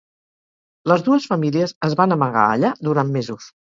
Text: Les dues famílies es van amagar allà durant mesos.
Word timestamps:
Les 0.93 1.05
dues 1.09 1.29
famílies 1.33 1.77
es 1.91 1.99
van 2.03 2.19
amagar 2.19 2.51
allà 2.57 2.77
durant 2.91 3.19
mesos. 3.19 3.57